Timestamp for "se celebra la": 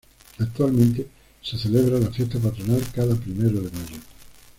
1.43-2.09